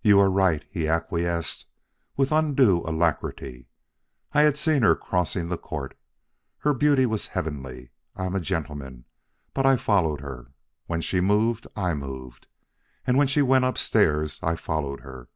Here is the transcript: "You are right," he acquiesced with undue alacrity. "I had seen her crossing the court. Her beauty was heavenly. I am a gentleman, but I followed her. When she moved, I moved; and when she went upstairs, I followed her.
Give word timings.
"You 0.00 0.18
are 0.20 0.30
right," 0.30 0.64
he 0.70 0.88
acquiesced 0.88 1.66
with 2.16 2.32
undue 2.32 2.80
alacrity. 2.80 3.68
"I 4.32 4.40
had 4.40 4.56
seen 4.56 4.80
her 4.80 4.94
crossing 4.96 5.50
the 5.50 5.58
court. 5.58 5.98
Her 6.60 6.72
beauty 6.72 7.04
was 7.04 7.26
heavenly. 7.26 7.90
I 8.16 8.24
am 8.24 8.34
a 8.34 8.40
gentleman, 8.40 9.04
but 9.52 9.66
I 9.66 9.76
followed 9.76 10.22
her. 10.22 10.52
When 10.86 11.02
she 11.02 11.20
moved, 11.20 11.66
I 11.76 11.92
moved; 11.92 12.46
and 13.06 13.18
when 13.18 13.26
she 13.26 13.42
went 13.42 13.66
upstairs, 13.66 14.40
I 14.42 14.56
followed 14.56 15.00
her. 15.00 15.28